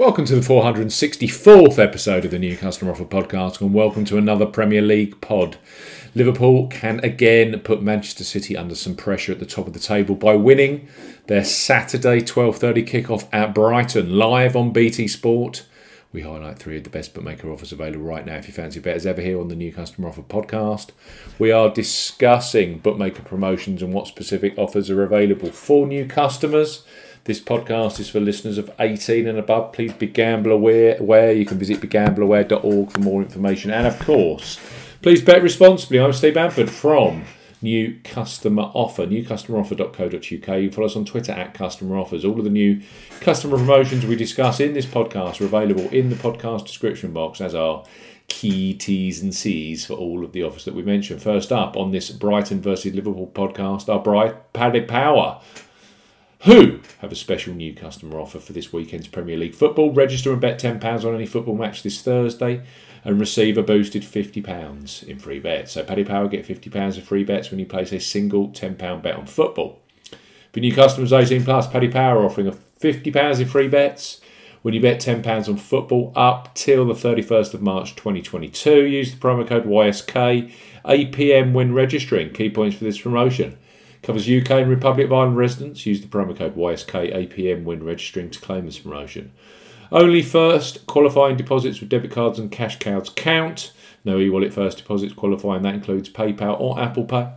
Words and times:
Welcome 0.00 0.24
to 0.24 0.34
the 0.34 0.40
464th 0.40 1.78
episode 1.78 2.24
of 2.24 2.30
the 2.30 2.38
New 2.38 2.56
Customer 2.56 2.92
Offer 2.92 3.04
Podcast, 3.04 3.60
and 3.60 3.74
welcome 3.74 4.06
to 4.06 4.16
another 4.16 4.46
Premier 4.46 4.80
League 4.80 5.20
pod. 5.20 5.58
Liverpool 6.14 6.68
can 6.68 7.00
again 7.00 7.60
put 7.60 7.82
Manchester 7.82 8.24
City 8.24 8.56
under 8.56 8.74
some 8.74 8.96
pressure 8.96 9.30
at 9.30 9.40
the 9.40 9.44
top 9.44 9.66
of 9.66 9.74
the 9.74 9.78
table 9.78 10.14
by 10.14 10.36
winning 10.36 10.88
their 11.26 11.44
Saturday 11.44 12.22
12:30 12.22 12.82
kickoff 12.82 13.28
at 13.30 13.54
Brighton 13.54 14.16
live 14.16 14.56
on 14.56 14.72
BT 14.72 15.06
Sport. 15.06 15.66
We 16.14 16.22
highlight 16.22 16.58
three 16.58 16.78
of 16.78 16.84
the 16.84 16.90
best 16.90 17.12
bookmaker 17.12 17.52
offers 17.52 17.70
available 17.70 18.06
right 18.06 18.24
now 18.24 18.36
if 18.36 18.48
you 18.48 18.54
fancy 18.54 18.80
betters 18.80 19.04
ever 19.04 19.20
here 19.20 19.38
on 19.38 19.48
the 19.48 19.54
New 19.54 19.70
Customer 19.70 20.08
Offer 20.08 20.22
podcast. 20.22 20.92
We 21.38 21.52
are 21.52 21.68
discussing 21.68 22.78
bookmaker 22.78 23.20
promotions 23.20 23.82
and 23.82 23.92
what 23.92 24.06
specific 24.06 24.54
offers 24.56 24.88
are 24.88 25.02
available 25.02 25.52
for 25.52 25.86
new 25.86 26.06
customers. 26.06 26.84
This 27.30 27.40
podcast 27.40 28.00
is 28.00 28.10
for 28.10 28.18
listeners 28.18 28.58
of 28.58 28.72
18 28.80 29.28
and 29.28 29.38
above. 29.38 29.72
Please 29.72 29.92
be 29.92 30.08
gamble 30.08 30.50
aware. 30.50 31.30
You 31.30 31.46
can 31.46 31.60
visit 31.60 31.80
begambleaware.org 31.80 32.90
for 32.90 32.98
more 32.98 33.22
information. 33.22 33.70
And 33.70 33.86
of 33.86 34.00
course, 34.00 34.58
please 35.00 35.22
bet 35.22 35.40
responsibly. 35.40 36.00
I'm 36.00 36.12
Steve 36.12 36.34
Bamford 36.34 36.68
from 36.68 37.22
New 37.62 38.00
Customer 38.02 38.64
Offer, 38.74 39.06
newcustomeroffer.co.uk. 39.06 40.22
You 40.24 40.40
can 40.40 40.70
follow 40.72 40.86
us 40.88 40.96
on 40.96 41.04
Twitter 41.04 41.30
at 41.30 41.54
Customer 41.54 41.98
Offers. 41.98 42.24
All 42.24 42.36
of 42.36 42.42
the 42.42 42.50
new 42.50 42.82
customer 43.20 43.58
promotions 43.58 44.04
we 44.04 44.16
discuss 44.16 44.58
in 44.58 44.72
this 44.72 44.86
podcast 44.86 45.40
are 45.40 45.44
available 45.44 45.88
in 45.90 46.10
the 46.10 46.16
podcast 46.16 46.66
description 46.66 47.12
box, 47.12 47.40
as 47.40 47.54
are 47.54 47.84
key 48.26 48.74
T's 48.74 49.22
and 49.22 49.32
C's 49.32 49.86
for 49.86 49.94
all 49.94 50.24
of 50.24 50.32
the 50.32 50.42
offers 50.42 50.64
that 50.64 50.74
we 50.74 50.82
mentioned. 50.82 51.22
First 51.22 51.52
up 51.52 51.76
on 51.76 51.92
this 51.92 52.10
Brighton 52.10 52.60
versus 52.60 52.92
Liverpool 52.92 53.30
podcast, 53.32 53.88
our 53.88 54.00
Bright 54.00 54.52
Paddy 54.52 54.80
Power 54.80 55.40
who 56.44 56.80
have 57.00 57.12
a 57.12 57.16
special 57.16 57.54
new 57.54 57.74
customer 57.74 58.18
offer 58.18 58.38
for 58.38 58.52
this 58.52 58.72
weekend's 58.72 59.08
Premier 59.08 59.36
League 59.36 59.54
football. 59.54 59.92
Register 59.92 60.32
and 60.32 60.40
bet 60.40 60.60
£10 60.60 61.04
on 61.04 61.14
any 61.14 61.26
football 61.26 61.54
match 61.54 61.82
this 61.82 62.00
Thursday 62.00 62.62
and 63.04 63.20
receive 63.20 63.58
a 63.58 63.62
boosted 63.62 64.02
£50 64.02 65.02
in 65.06 65.18
free 65.18 65.38
bets. 65.38 65.72
So 65.72 65.84
Paddy 65.84 66.04
Power 66.04 66.28
get 66.28 66.46
£50 66.46 66.98
of 66.98 67.04
free 67.04 67.24
bets 67.24 67.50
when 67.50 67.60
you 67.60 67.66
place 67.66 67.92
a 67.92 68.00
single 68.00 68.48
£10 68.48 69.02
bet 69.02 69.16
on 69.16 69.26
football. 69.26 69.80
For 70.52 70.60
new 70.60 70.74
customers 70.74 71.12
18 71.12 71.44
plus, 71.44 71.68
Paddy 71.68 71.88
Power 71.88 72.24
offering 72.24 72.48
a 72.48 72.52
£50 72.52 73.40
in 73.40 73.46
free 73.46 73.68
bets 73.68 74.20
when 74.62 74.74
you 74.74 74.80
bet 74.80 75.00
£10 75.00 75.48
on 75.48 75.56
football 75.56 76.12
up 76.16 76.54
till 76.54 76.86
the 76.86 76.94
31st 76.94 77.54
of 77.54 77.62
March 77.62 77.94
2022. 77.96 78.86
Use 78.86 79.12
the 79.12 79.20
promo 79.20 79.46
code 79.46 79.64
YSK, 79.64 80.52
8pm 80.84 81.52
when 81.52 81.72
registering. 81.72 82.32
Key 82.32 82.50
points 82.50 82.76
for 82.76 82.84
this 82.84 83.00
promotion. 83.00 83.58
Covers 84.02 84.28
UK 84.28 84.50
and 84.50 84.70
Republic 84.70 85.06
of 85.06 85.12
Ireland 85.12 85.36
residents. 85.36 85.84
Use 85.84 86.00
the 86.00 86.06
promo 86.06 86.36
code 86.36 86.56
YSK8PM 86.56 87.64
when 87.64 87.84
registering 87.84 88.30
to 88.30 88.40
claim 88.40 88.66
this 88.66 88.78
promotion. 88.78 89.32
Only 89.92 90.22
first 90.22 90.86
qualifying 90.86 91.36
deposits 91.36 91.80
with 91.80 91.88
debit 91.88 92.10
cards 92.10 92.38
and 92.38 92.50
cash 92.50 92.78
cards 92.78 93.10
count. 93.10 93.72
No 94.04 94.18
e-wallet 94.18 94.54
first 94.54 94.78
deposits 94.78 95.12
qualifying. 95.12 95.62
That 95.62 95.74
includes 95.74 96.08
PayPal 96.08 96.58
or 96.60 96.80
Apple 96.80 97.04
Pay. 97.04 97.28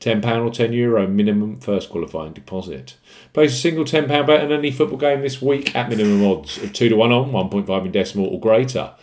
£10 0.00 0.24
or 0.24 0.50
€10 0.50 0.74
Euro 0.74 1.06
minimum 1.06 1.60
first 1.60 1.90
qualifying 1.90 2.32
deposit. 2.32 2.96
Place 3.34 3.52
a 3.52 3.56
single 3.56 3.84
£10 3.84 4.08
bet 4.26 4.42
on 4.42 4.50
any 4.50 4.70
football 4.70 4.98
game 4.98 5.20
this 5.20 5.42
week 5.42 5.76
at 5.76 5.90
minimum 5.90 6.24
odds 6.26 6.56
of 6.58 6.72
2 6.72 6.88
to 6.88 6.96
1 6.96 7.12
on, 7.12 7.30
1.5 7.30 7.84
in 7.84 7.92
decimal 7.92 8.26
or 8.26 8.40
greater. 8.40 8.94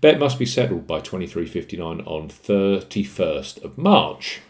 Bet 0.00 0.18
must 0.18 0.38
be 0.38 0.46
settled 0.46 0.86
by 0.86 1.00
23.59 1.00 2.06
on 2.06 2.28
31st 2.28 3.64
of 3.64 3.76
March. 3.78 4.40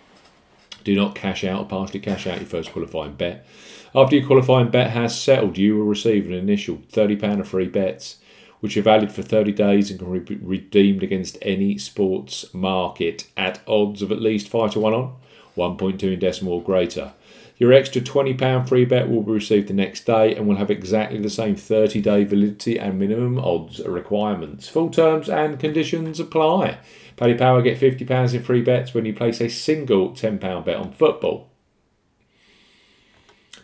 Do 0.86 0.94
not 0.94 1.16
cash 1.16 1.42
out 1.42 1.58
or 1.58 1.66
partially 1.66 1.98
cash 1.98 2.28
out 2.28 2.38
your 2.38 2.46
first 2.46 2.70
qualifying 2.70 3.14
bet. 3.14 3.44
After 3.92 4.14
your 4.14 4.24
qualifying 4.24 4.70
bet 4.70 4.92
has 4.92 5.20
settled, 5.20 5.58
you 5.58 5.76
will 5.76 5.84
receive 5.84 6.26
an 6.26 6.32
initial 6.32 6.76
£30 6.92 7.40
of 7.40 7.48
free 7.48 7.66
bets, 7.66 8.18
which 8.60 8.76
are 8.76 8.82
valid 8.82 9.10
for 9.10 9.22
30 9.22 9.50
days 9.50 9.90
and 9.90 9.98
can 9.98 10.20
be 10.20 10.36
redeemed 10.36 11.02
against 11.02 11.38
any 11.42 11.76
sports 11.76 12.54
market 12.54 13.26
at 13.36 13.58
odds 13.66 14.00
of 14.00 14.12
at 14.12 14.22
least 14.22 14.48
5 14.48 14.74
to 14.74 14.78
1 14.78 14.94
on, 14.94 15.16
1.2 15.56 16.04
in 16.04 16.20
decimal 16.20 16.52
or 16.52 16.62
greater. 16.62 17.14
Your 17.58 17.72
extra 17.72 18.02
£20 18.02 18.68
free 18.68 18.84
bet 18.84 19.08
will 19.08 19.22
be 19.22 19.32
received 19.32 19.68
the 19.68 19.74
next 19.74 20.04
day 20.04 20.34
and 20.34 20.46
will 20.46 20.56
have 20.56 20.70
exactly 20.70 21.18
the 21.18 21.30
same 21.30 21.56
30 21.56 22.02
day 22.02 22.24
validity 22.24 22.78
and 22.78 22.98
minimum 22.98 23.38
odds 23.38 23.80
requirements. 23.80 24.68
Full 24.68 24.90
terms 24.90 25.28
and 25.30 25.58
conditions 25.58 26.20
apply. 26.20 26.78
Paddy 27.16 27.34
Power 27.34 27.62
get 27.62 27.80
£50 27.80 28.34
in 28.34 28.42
free 28.42 28.60
bets 28.60 28.92
when 28.92 29.06
you 29.06 29.14
place 29.14 29.40
a 29.40 29.48
single 29.48 30.10
£10 30.10 30.38
bet 30.64 30.76
on 30.76 30.92
football. 30.92 31.48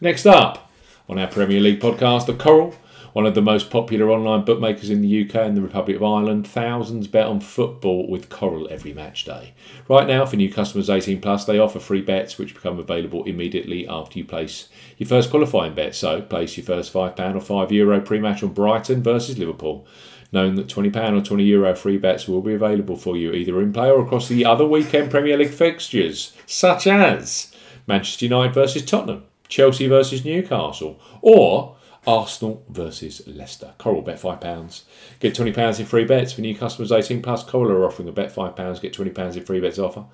Next 0.00 0.24
up 0.24 0.70
on 1.08 1.18
our 1.18 1.28
Premier 1.28 1.60
League 1.60 1.80
podcast, 1.80 2.26
the 2.26 2.34
Coral, 2.34 2.74
one 3.12 3.26
of 3.26 3.34
the 3.34 3.42
most 3.42 3.70
popular 3.70 4.10
online 4.10 4.44
bookmakers 4.44 4.90
in 4.90 5.02
the 5.02 5.22
UK 5.22 5.36
and 5.36 5.56
the 5.56 5.62
Republic 5.62 5.96
of 5.96 6.02
Ireland. 6.02 6.46
Thousands 6.46 7.06
bet 7.06 7.26
on 7.26 7.40
football 7.40 8.08
with 8.08 8.28
Coral 8.28 8.68
every 8.70 8.92
match 8.92 9.24
day. 9.24 9.54
Right 9.88 10.06
now, 10.06 10.24
for 10.24 10.36
new 10.36 10.52
customers 10.52 10.88
18 10.88 11.20
plus, 11.20 11.44
they 11.44 11.58
offer 11.58 11.78
free 11.78 12.02
bets 12.02 12.38
which 12.38 12.54
become 12.54 12.78
available 12.78 13.24
immediately 13.24 13.86
after 13.86 14.18
you 14.18 14.24
place 14.24 14.68
your 14.96 15.08
first 15.08 15.30
qualifying 15.30 15.74
bet. 15.74 15.94
So, 15.94 16.22
place 16.22 16.56
your 16.56 16.66
first 16.66 16.92
£5 16.92 17.18
or 17.18 17.40
€5 17.40 17.70
Euro 17.72 18.00
pre 18.00 18.18
match 18.18 18.42
on 18.42 18.52
Brighton 18.52 19.02
versus 19.02 19.38
Liverpool 19.38 19.86
knowing 20.32 20.54
that 20.54 20.66
£20 20.66 20.96
or 20.96 21.20
€20 21.20 21.46
Euro 21.46 21.74
free 21.74 21.98
bets 21.98 22.26
will 22.26 22.40
be 22.40 22.54
available 22.54 22.96
for 22.96 23.16
you 23.16 23.32
either 23.32 23.60
in 23.60 23.72
play 23.72 23.90
or 23.90 24.00
across 24.02 24.28
the 24.28 24.44
other 24.44 24.66
weekend 24.66 25.10
Premier 25.10 25.36
League 25.36 25.50
fixtures, 25.50 26.32
such 26.46 26.86
as 26.86 27.54
Manchester 27.86 28.24
United 28.24 28.54
versus 28.54 28.82
Tottenham, 28.82 29.24
Chelsea 29.48 29.86
versus 29.86 30.24
Newcastle, 30.24 30.98
or 31.20 31.76
Arsenal 32.04 32.64
versus 32.68 33.22
Leicester. 33.28 33.74
Coral 33.78 34.02
bet 34.02 34.20
£5. 34.20 34.82
Get 35.20 35.34
£20 35.34 35.78
in 35.78 35.86
free 35.86 36.04
bets 36.04 36.32
for 36.32 36.40
new 36.40 36.56
customers 36.56 36.90
18 36.90 37.22
plus. 37.22 37.44
Coral 37.44 37.70
are 37.70 37.84
offering 37.84 38.08
a 38.08 38.12
bet 38.12 38.34
£5, 38.34 38.80
get 38.80 38.92
£20 38.92 39.36
in 39.36 39.44
free 39.44 39.60
bets 39.60 39.78
offer. 39.78 40.04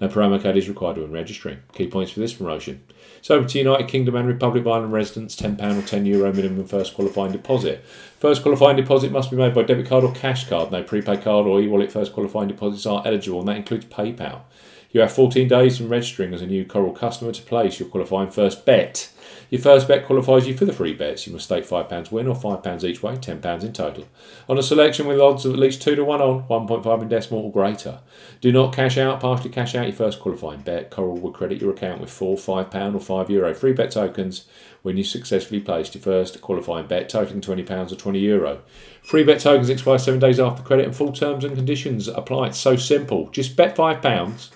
No 0.00 0.08
promo 0.08 0.40
code 0.40 0.56
is 0.56 0.68
required 0.68 0.98
when 0.98 1.10
registering. 1.10 1.60
Key 1.72 1.88
points 1.88 2.12
for 2.12 2.20
this 2.20 2.34
promotion. 2.34 2.84
So 3.22 3.42
to 3.42 3.58
United 3.58 3.88
Kingdom 3.88 4.14
and 4.14 4.28
Republic 4.28 4.60
of 4.60 4.68
Ireland 4.68 4.92
residents, 4.92 5.34
£10 5.34 5.58
or 5.58 5.82
€10 5.82 6.06
Euro 6.06 6.32
minimum 6.32 6.66
first 6.66 6.94
qualifying 6.94 7.32
deposit. 7.32 7.82
First 8.20 8.42
qualifying 8.42 8.76
deposit 8.76 9.10
must 9.10 9.30
be 9.30 9.36
made 9.36 9.54
by 9.54 9.62
debit 9.62 9.86
card 9.86 10.04
or 10.04 10.12
cash 10.12 10.48
card. 10.48 10.70
No 10.70 10.82
prepaid 10.82 11.22
card 11.22 11.46
or 11.46 11.60
e-wallet 11.60 11.90
first 11.90 12.12
qualifying 12.12 12.48
deposits 12.48 12.84
are 12.84 13.02
eligible 13.06 13.40
and 13.40 13.48
that 13.48 13.56
includes 13.56 13.86
PayPal. 13.86 14.42
You 14.90 15.02
have 15.02 15.12
14 15.12 15.48
days 15.48 15.76
from 15.76 15.90
registering 15.90 16.32
as 16.32 16.40
a 16.40 16.46
new 16.46 16.64
Coral 16.64 16.92
customer 16.92 17.30
to 17.30 17.42
place 17.42 17.78
your 17.78 17.90
qualifying 17.90 18.30
first 18.30 18.64
bet. 18.64 19.10
Your 19.50 19.60
first 19.60 19.86
bet 19.86 20.06
qualifies 20.06 20.48
you 20.48 20.56
for 20.56 20.64
the 20.64 20.72
free 20.72 20.94
bets. 20.94 21.26
You 21.26 21.34
must 21.34 21.44
stake 21.44 21.66
£5 21.66 22.10
win 22.10 22.26
or 22.26 22.34
£5 22.34 22.84
each 22.84 23.02
way, 23.02 23.16
£10 23.16 23.64
in 23.64 23.72
total. 23.74 24.08
On 24.48 24.56
a 24.56 24.62
selection 24.62 25.06
with 25.06 25.20
odds 25.20 25.44
of 25.44 25.52
at 25.52 25.58
least 25.58 25.82
2 25.82 25.94
to 25.96 26.04
1 26.04 26.22
on, 26.22 26.44
1.5 26.44 27.02
in 27.02 27.08
decimal 27.08 27.44
or 27.44 27.52
greater. 27.52 28.00
Do 28.40 28.50
not 28.50 28.74
cash 28.74 28.96
out, 28.96 29.20
partially 29.20 29.50
cash 29.50 29.74
out 29.74 29.86
your 29.86 29.94
first 29.94 30.20
qualifying 30.20 30.60
bet. 30.60 30.90
Coral 30.90 31.18
will 31.18 31.32
credit 31.32 31.60
your 31.60 31.72
account 31.72 32.00
with 32.00 32.10
4 32.10 32.36
£5 32.36 32.94
or 32.94 33.24
€5 33.26 33.28
Euro 33.28 33.54
free 33.54 33.74
bet 33.74 33.90
tokens 33.90 34.46
when 34.80 34.96
you 34.96 35.04
successfully 35.04 35.60
placed 35.60 35.94
your 35.94 36.02
first 36.02 36.40
qualifying 36.40 36.86
bet 36.86 37.10
totaling 37.10 37.42
£20 37.42 37.92
or 37.92 37.96
€20 37.96 38.22
Euro. 38.22 38.60
Free 39.02 39.24
bet 39.24 39.40
tokens 39.40 39.68
expire 39.68 39.98
7 39.98 40.18
days 40.18 40.40
after 40.40 40.62
credit 40.62 40.86
and 40.86 40.96
full 40.96 41.12
terms 41.12 41.44
and 41.44 41.54
conditions 41.54 42.08
apply. 42.08 42.48
It's 42.48 42.58
so 42.58 42.76
simple. 42.76 43.28
Just 43.28 43.54
bet 43.54 43.76
£5. 43.76 44.50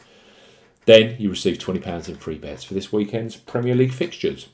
Then 0.84 1.16
you 1.18 1.30
receive 1.30 1.58
£20 1.58 2.08
in 2.08 2.16
free 2.16 2.38
bets 2.38 2.64
for 2.64 2.74
this 2.74 2.92
weekend's 2.92 3.36
Premier 3.36 3.74
League 3.74 3.92
fixtures. 3.92 4.48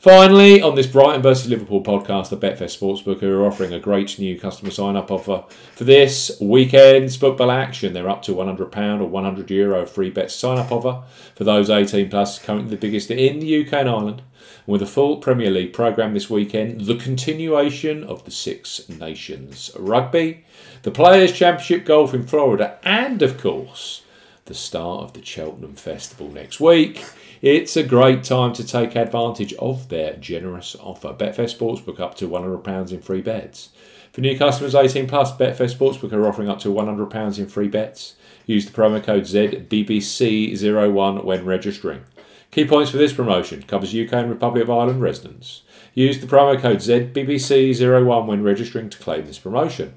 Finally, 0.00 0.62
on 0.62 0.76
this 0.76 0.86
Brighton 0.86 1.22
versus 1.22 1.50
Liverpool 1.50 1.82
podcast, 1.82 2.28
the 2.28 2.36
Betfair 2.36 2.68
Sportsbook 2.68 3.20
are 3.20 3.44
offering 3.44 3.72
a 3.72 3.80
great 3.80 4.16
new 4.16 4.38
customer 4.38 4.70
sign 4.70 4.94
up 4.94 5.10
offer 5.10 5.42
for 5.74 5.82
this 5.82 6.38
weekend's 6.40 7.16
football 7.16 7.50
action. 7.50 7.92
They're 7.92 8.08
up 8.08 8.22
to 8.22 8.32
£100 8.32 8.60
or 8.60 9.10
€100 9.10 9.50
Euro 9.50 9.84
free 9.86 10.10
bet 10.10 10.30
sign 10.30 10.56
up 10.56 10.70
offer 10.70 11.02
for 11.34 11.42
those 11.42 11.68
18 11.68 12.10
plus, 12.10 12.38
currently 12.38 12.70
the 12.70 12.76
biggest 12.76 13.10
in 13.10 13.40
the 13.40 13.66
UK 13.66 13.72
and 13.72 13.88
Ireland. 13.88 14.22
And 14.66 14.72
with 14.72 14.82
a 14.82 14.86
full 14.86 15.16
Premier 15.16 15.50
League 15.50 15.72
programme 15.72 16.14
this 16.14 16.30
weekend, 16.30 16.82
the 16.82 16.94
continuation 16.94 18.04
of 18.04 18.24
the 18.24 18.30
Six 18.30 18.88
Nations 18.88 19.72
Rugby, 19.76 20.44
the 20.84 20.92
Players' 20.92 21.32
Championship 21.32 21.84
Golf 21.84 22.14
in 22.14 22.24
Florida, 22.24 22.78
and 22.84 23.20
of 23.20 23.36
course, 23.36 24.02
the 24.48 24.54
start 24.54 25.04
of 25.04 25.12
the 25.12 25.24
Cheltenham 25.24 25.74
Festival 25.74 26.28
next 26.30 26.58
week. 26.58 27.04
It's 27.42 27.76
a 27.76 27.84
great 27.84 28.24
time 28.24 28.54
to 28.54 28.66
take 28.66 28.96
advantage 28.96 29.52
of 29.54 29.90
their 29.90 30.14
generous 30.14 30.74
offer. 30.80 31.12
Betfair 31.12 31.44
Sportsbook 31.44 32.00
up 32.00 32.16
to 32.16 32.28
£100 32.28 32.90
in 32.90 33.02
free 33.02 33.20
bets. 33.20 33.68
For 34.12 34.22
new 34.22 34.36
customers 34.36 34.74
18 34.74 35.06
plus, 35.06 35.36
Betfair 35.36 35.72
Sportsbook 35.72 36.12
are 36.12 36.26
offering 36.26 36.48
up 36.48 36.58
to 36.60 36.68
£100 36.68 37.38
in 37.38 37.46
free 37.46 37.68
bets. 37.68 38.16
Use 38.46 38.64
the 38.64 38.72
promo 38.72 39.04
code 39.04 39.24
ZBBC01 39.24 41.24
when 41.24 41.44
registering. 41.44 42.04
Key 42.50 42.64
points 42.64 42.90
for 42.90 42.96
this 42.96 43.12
promotion 43.12 43.62
covers 43.64 43.94
UK 43.94 44.14
and 44.14 44.30
Republic 44.30 44.62
of 44.62 44.70
Ireland 44.70 45.02
residents. 45.02 45.60
Use 45.92 46.20
the 46.20 46.26
promo 46.26 46.58
code 46.58 46.78
ZBBC01 46.78 48.26
when 48.26 48.42
registering 48.42 48.88
to 48.88 48.96
claim 48.98 49.26
this 49.26 49.38
promotion. 49.38 49.92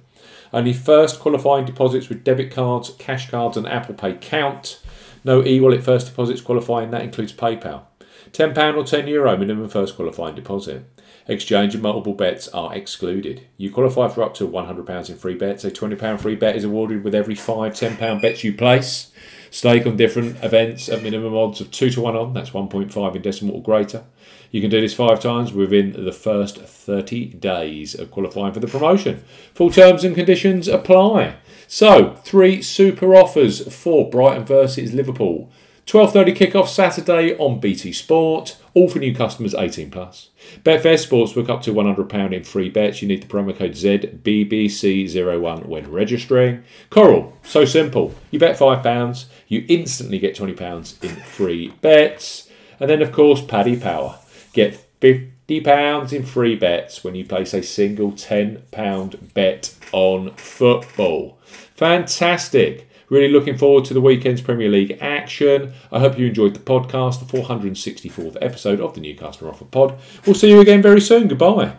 Only 0.54 0.74
first 0.74 1.20
qualifying 1.20 1.66
deposits 1.66 2.10
with 2.10 2.24
debit 2.24 2.52
cards, 2.52 2.94
cash 2.98 3.30
cards, 3.30 3.58
and 3.58 3.68
Apple 3.68 3.96
Pay 3.96 4.16
count. 4.16 4.82
No 5.24 5.46
e 5.46 5.60
wallet 5.60 5.84
first 5.84 6.08
deposits 6.08 6.42
qualifying, 6.42 6.92
that 6.92 7.04
includes 7.04 7.34
PayPal. 7.34 7.84
£10 8.32 8.76
or 8.76 8.84
€10 8.84 9.08
Euro 9.10 9.38
minimum 9.38 9.70
first 9.70 9.96
qualifying 9.96 10.36
deposit. 10.36 10.86
Exchange 11.28 11.74
and 11.74 11.84
multiple 11.84 12.14
bets 12.14 12.48
are 12.50 12.74
excluded. 12.74 13.48
You 13.58 13.72
qualify 13.72 14.08
for 14.08 14.24
up 14.24 14.34
to 14.36 14.48
£100 14.48 15.10
in 15.10 15.16
free 15.18 15.36
bets. 15.36 15.64
A 15.64 15.72
£20 15.72 16.20
free 16.20 16.36
bet 16.36 16.56
is 16.56 16.64
awarded 16.64 17.04
with 17.04 17.16
every 17.16 17.36
five 17.36 17.74
£10 17.74 18.22
bets 18.22 18.44
you 18.44 18.54
place. 18.54 19.12
Stake 19.52 19.86
on 19.86 19.98
different 19.98 20.42
events 20.42 20.88
at 20.88 21.04
minimum 21.04 21.36
odds 21.36 21.60
of 21.60 21.70
2 21.72 21.90
to 21.92 22.02
1 22.02 22.16
on, 22.16 22.34
that's 22.34 22.52
1.5 22.52 23.16
in 23.16 23.22
decimal 23.22 23.56
or 23.56 23.62
greater. 23.62 24.06
You 24.50 24.62
can 24.62 24.70
do 24.70 24.80
this 24.80 24.94
five 24.94 25.20
times 25.20 25.52
within 25.52 26.06
the 26.06 26.14
first 26.14 26.58
30 26.58 27.26
days 27.34 27.94
of 27.94 28.12
qualifying 28.12 28.54
for 28.54 28.62
the 28.62 28.68
promotion. 28.68 29.24
Full 29.54 29.70
terms 29.70 30.06
and 30.06 30.16
conditions 30.16 30.70
apply. 30.70 31.36
So, 31.68 32.16
three 32.24 32.62
super 32.62 33.14
offers 33.14 33.74
for 33.74 34.10
Brighton 34.10 34.46
versus 34.46 34.94
Liverpool. 34.94 35.52
12.30 35.92 36.38
kickoff 36.38 36.70
Saturday 36.70 37.36
on 37.38 37.60
BT 37.60 37.92
Sport, 37.92 38.56
all 38.74 38.88
for 38.88 39.00
new 39.00 39.14
customers 39.14 39.54
18 39.54 39.92
plus. 39.92 40.30
Betfair 40.64 40.96
Sportsbook 40.96 41.50
up 41.50 41.62
to 41.64 41.74
£100 41.74 42.32
in 42.32 42.46
free 42.46 42.70
bets. 42.70 43.02
You 43.02 43.10
need 43.10 43.22
the 43.22 43.28
promo 43.28 43.54
code 43.54 43.72
ZBBC01 43.74 45.66
when 45.66 45.92
registering. 45.92 46.64
Coral, 46.90 47.38
so 47.44 47.66
simple. 47.66 48.16
You 48.30 48.40
bet 48.40 48.58
£5, 48.58 49.26
you 49.50 49.66
instantly 49.68 50.18
get 50.18 50.34
£20 50.34 51.04
in 51.04 51.16
free 51.24 51.74
bets. 51.82 52.50
And 52.80 52.90
then, 52.90 53.02
of 53.02 53.12
course, 53.12 53.42
Paddy 53.42 53.76
Power. 53.76 54.18
Get 54.54 54.82
£50 55.02 56.14
in 56.14 56.24
free 56.24 56.56
bets 56.56 57.04
when 57.04 57.16
you 57.16 57.26
place 57.26 57.54
a 57.54 57.62
single 57.62 58.14
£10 58.14 59.34
bet 59.34 59.76
on 59.92 60.32
football. 60.36 61.38
Fantastic. 61.44 62.88
Really 63.12 63.28
looking 63.28 63.58
forward 63.58 63.84
to 63.86 63.94
the 63.94 64.00
weekend's 64.00 64.42
Premier 64.42 64.70
League 64.70 64.98
action. 65.02 65.74
I 65.92 66.00
hope 66.00 66.18
you 66.18 66.28
enjoyed 66.28 66.54
the 66.54 66.62
podcast, 66.62 67.20
the 67.20 67.38
464th 67.38 68.38
episode 68.42 68.80
of 68.80 68.94
the 68.94 69.02
New 69.02 69.18
Customer 69.18 69.52
Offer 69.52 69.66
Pod. 69.66 70.00
We'll 70.26 70.34
see 70.34 70.50
you 70.50 70.62
again 70.62 70.82
very 70.82 71.02
soon. 71.02 71.28
Goodbye. 71.28 71.74